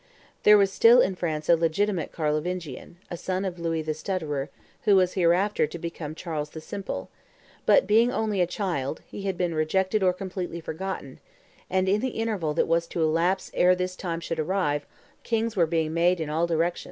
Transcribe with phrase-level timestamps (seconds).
[0.41, 4.49] There was still in France a legitimate Carlovingian, a son of Louis the Stutterer,
[4.85, 7.11] who was hereafter to become Charles the Simple;
[7.67, 11.19] but being only a child, he had been rejected or completely forgotten,
[11.69, 14.87] and, in the interval that was to elapse ere his time should arrive,
[15.21, 16.79] kings were being made in all directions.